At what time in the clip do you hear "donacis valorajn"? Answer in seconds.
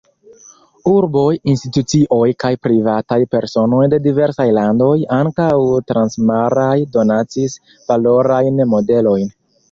6.97-8.63